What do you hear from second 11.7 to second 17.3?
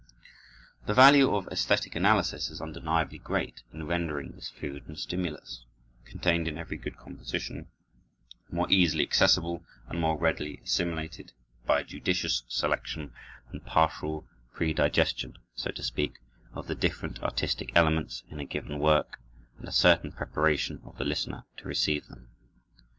a judicious selection and partial predigestion, so to speak, of the different